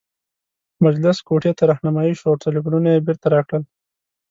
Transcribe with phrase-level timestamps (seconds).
[0.85, 3.63] مجلس کوټې ته رهنمايي شوو او ټلفونونه یې بیرته راکړل.